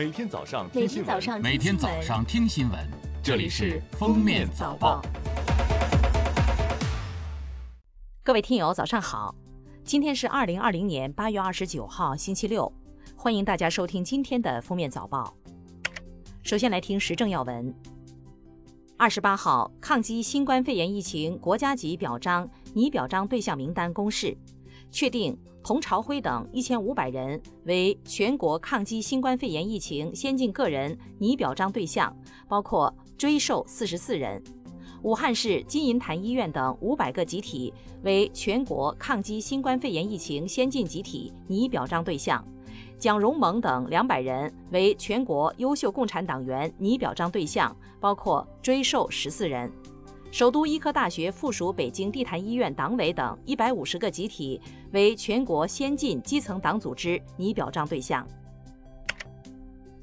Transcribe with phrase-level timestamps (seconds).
[0.00, 2.80] 每天早上听新闻，天早上每天早上听新闻，
[3.22, 5.02] 这里是《封面早报》。
[8.22, 9.34] 各位听友，早上好！
[9.84, 12.72] 今天是二零二零年八月二十九号，星期六，
[13.14, 15.34] 欢迎大家收听今天的《封面早报》。
[16.42, 17.74] 首先来听时政要闻。
[18.96, 24.34] 二十八号，抗击新冠肺炎疫情国家级表彰拟表彰对象名单公示，
[24.90, 32.14] 确定童朝辉等一千五百人为全国抗击新冠肺炎疫情先进个人拟表彰对象，
[32.48, 34.40] 包括追授四十四人；
[35.02, 42.44] 武汉市金银潭医院等五百个集体为全国抗击新冠肺炎疫情先进集体拟表彰对象。
[42.98, 49.70] 蒋荣蒙等两百人为全国优秀共产党员拟表彰对象，包括追授十四人；
[50.32, 54.60] 首都医科大学附属北京地坛医院党委等一百五十个集体
[54.92, 58.26] 为全国先进基层党组织拟表彰对象。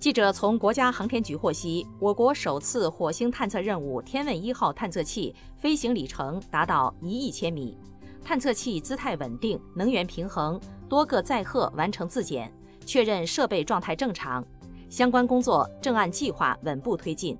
[0.00, 7.78] 记者从国家航天局获悉，我国首次火星探测任务“天问一号”探测器飞行里程达到一亿千米，
[8.24, 12.52] 探测器姿态稳定，能源平衡，多个载荷完成自检。
[12.84, 14.44] 确认设备状态正常，
[14.88, 17.36] 相关工作正按计划稳步推进。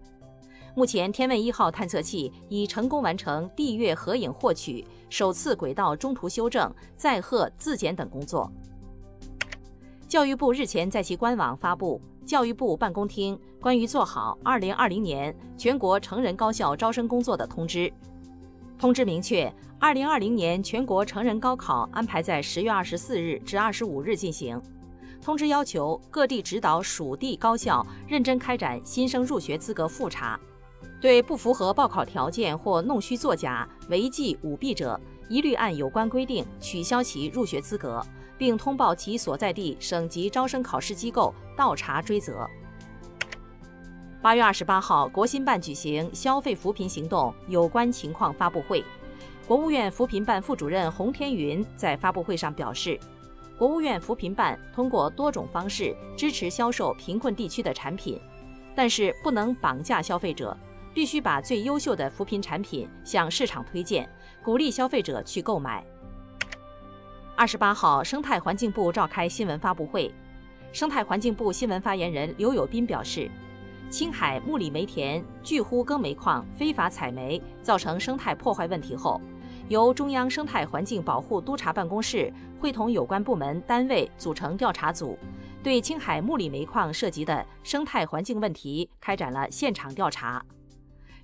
[0.77, 8.53] 目前，天问一号探测器已成功完成地月合影获取、首次轨道中途修正、载荷自检等工作。
[10.07, 17.89] 教育部日前在其官网发布《教育部办公厅关于做好2020年全国成人高校招生工作的通知》。
[18.79, 24.61] 通知明确，2020年全国成人高考安排在10月24日至25日进行。
[25.23, 30.39] 通知要求各地指导属地高校认真开展新生入学资格复查，
[31.01, 38.05] 对不符合报考条件或弄虚作假、违纪舞弊者，一律按有关规定取消其入学资格，
[38.39, 42.47] 并通报其所在地省级招生考试机构倒查追责。
[44.23, 48.83] 八月二十八号，国新办举行消费扶贫行动有关情况发布会，
[49.47, 52.99] 国务院扶贫办副主任洪天云在发布会上表示。
[53.59, 58.21] 国务院扶贫办通过多种方式支持销售贫困地区的产品，
[58.77, 60.57] 但是不能绑架消费者，
[60.95, 64.09] 必须把最优秀的扶贫产品向市场推荐，
[64.45, 65.83] 鼓励消费者去购买。
[67.35, 70.15] 二十八号，生态环境部召开新闻发布会，
[70.73, 73.31] 生态环境部新闻发言人刘友斌表示，
[73.89, 79.21] 青海木里煤田巨呼耕煤矿非法采煤，造成生态破坏问题后。
[79.69, 85.19] 由中央生态环境保护督察办公室会同有关部门单位组成调查组，
[85.67, 90.41] 对青海木里煤矿涉及的生态环境问题开展了现场调查。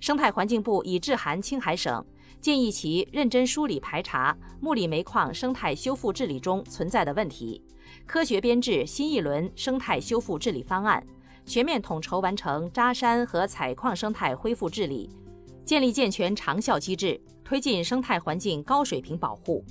[0.01, 2.05] 生态环境部已致函青海省，
[2.41, 7.63] 建议其认真梳理排查木里煤矿生态修复治理中存在的问题，
[8.05, 11.01] 科学编制新一轮生态修复治理方案，
[11.45, 15.09] 全面统筹完成扎山和采矿生态恢复治理，
[15.63, 17.17] 建立健全长效机制。
[17.45, 19.63] 推进生态环境高水平保护，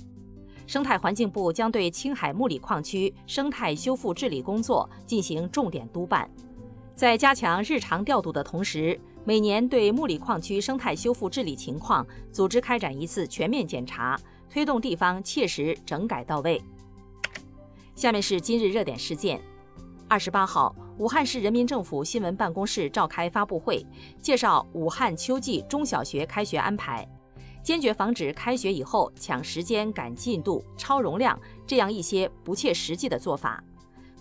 [0.65, 6.29] 生态环境部将对青海木里矿区生态修复治理工作进行重点督办，
[6.95, 14.19] 在加强日常调度的同时，每年对木里矿区生态修复治理情况组织开展一次全面检查，
[14.49, 16.61] 推动地方切实整改到位。
[17.95, 19.39] 下面是今日热点事件：
[20.07, 23.85] 二十八号，武汉市人民政府新闻办公室召开发布会，
[24.19, 27.07] 介绍武汉秋季中小学开学安排。
[27.63, 33.63] 坚决防止开学以后抢时间、赶进度、超容量这样一些不切实际的做法，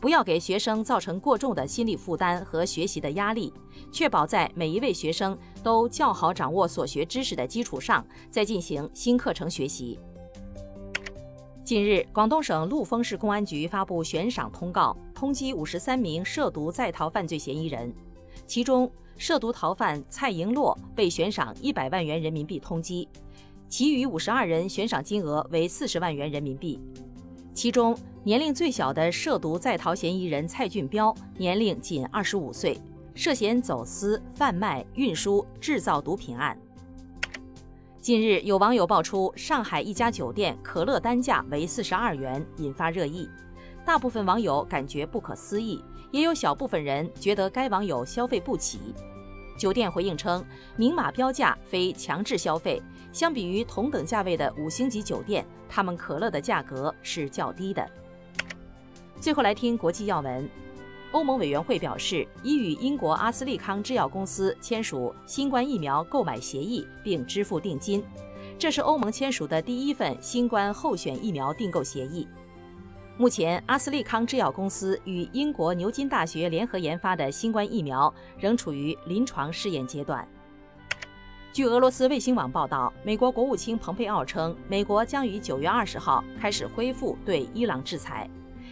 [0.01, 3.53] 不要给学生造成过重的心理负担和学习的压力，
[3.91, 9.99] 确保在每一位学生都较好掌握所学知识的基础上，再进行新课程学习。
[11.65, 17.93] 近日，广东省陆丰市公安局发布悬赏通告，通缉五十三名涉毒在逃犯罪嫌疑人，
[18.47, 23.07] 其中涉毒逃犯蔡莹洛被悬赏一百万元人民币通缉。
[23.73, 26.79] 其余五十二人悬赏金额为四十万元人民币，
[27.55, 32.79] 其中年龄最小的涉毒在逃嫌疑人蔡俊彪年龄仅二十五岁，
[33.15, 36.55] 涉嫌走私、贩卖、运输、制造毒品案。
[37.99, 43.27] 近日，有网友爆出上海一家酒店可乐单价为四十二元，引发热议。
[43.87, 48.95] 大部分网友感觉不可思议，也有小部分人觉得该网友消费不起。
[49.57, 50.45] 酒店回应称，
[50.77, 52.83] 明码标价非强制消费。
[53.13, 57.87] 相比于同等价位的五星级酒店，他们可乐的价格是较低的。
[59.21, 60.49] 最后来听国际要闻，
[61.13, 68.03] 欧盟委员会表示已与英国阿斯利康制药公司签署新冠疫苗购买协议，并支付定金。
[68.59, 72.27] 这是欧盟签署的第一份新冠候选疫苗订购协议。
[73.19, 80.27] 目前，阿斯利康制药公司与英国牛津大学联合研发的新冠疫苗仍处于临床试验阶段。
[81.53, 88.27] 据俄罗斯卫星网报道，美国国务卿蓬佩奥称，美国将于九月二十号开始恢复对伊朗制裁。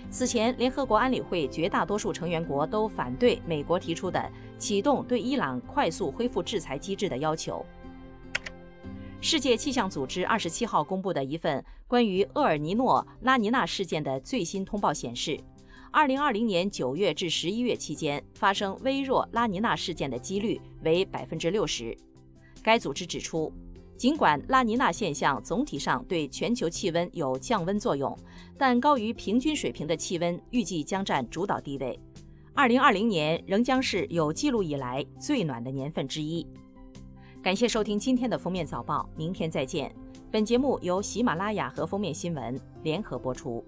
[0.08, 7.62] 此前，联合国安理会绝大多数成员国都反对美国提出的启动对伊朗快速恢复制裁机制的要求。
[9.20, 15.38] 世界气象组织二十七号公布的一份关于厄尔尼诺拉尼娜事件的最新通报显示，
[15.90, 21.94] 二零二零年九月至十一月期间发生微弱拉尼娜事件的几率为百分之六十。
[22.62, 23.52] 该组织指出，
[23.96, 28.16] 尽管拉尼娜现象总体上对全球气温有降温作用，
[28.56, 31.98] 但高于平均水平的气温预计将占主导地位。
[32.54, 36.46] 二零二零年仍将是有记录以来最暖的年份之一。
[37.42, 39.94] 感谢收听今天的封面早报，明天再见。
[40.30, 43.64] 本节目由喜马拉雅和封面新闻联合播出。